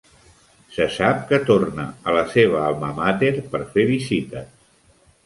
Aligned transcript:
Se 0.77 0.85
sap 0.93 1.19
que 1.31 1.37
torna 1.49 1.85
a 2.11 2.15
la 2.15 2.23
seva 2.31 2.63
alma 2.71 2.89
mater 3.01 3.29
per 3.53 3.63
fer 3.77 3.87
visites. 3.91 4.49